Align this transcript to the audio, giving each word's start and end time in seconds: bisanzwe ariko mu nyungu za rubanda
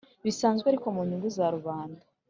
bisanzwe 0.25 0.65
ariko 0.71 0.87
mu 0.95 1.01
nyungu 1.07 1.27
za 1.35 1.47
rubanda 1.55 2.01